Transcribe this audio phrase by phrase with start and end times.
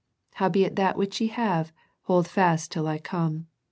[0.33, 1.71] Howbeit that which ye have,
[2.05, 3.45] hold fast till I come.